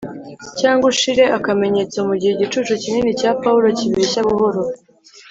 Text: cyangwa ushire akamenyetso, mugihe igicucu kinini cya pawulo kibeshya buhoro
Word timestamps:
cyangwa 0.59 0.85
ushire 0.91 1.23
akamenyetso, 1.37 1.97
mugihe 2.07 2.31
igicucu 2.33 2.71
kinini 2.83 3.09
cya 3.19 3.31
pawulo 3.41 3.67
kibeshya 3.77 4.21
buhoro 4.27 4.61